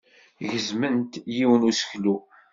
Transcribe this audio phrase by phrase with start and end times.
[0.49, 2.15] Gezment yiwen n useklu.